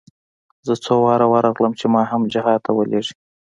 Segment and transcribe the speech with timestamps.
[0.65, 3.13] زه څو وارې ورغلم چې ما هم جهاد ته ولېږي.